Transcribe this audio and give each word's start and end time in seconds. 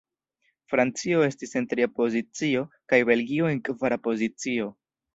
Francio 0.71 1.19
estis 1.25 1.53
en 1.61 1.69
tria 1.75 1.89
pozicio, 2.01 2.65
kaj 2.95 3.03
Belgio 3.13 3.55
en 3.55 3.65
kvara 3.71 4.05
pozicio. 4.11 4.77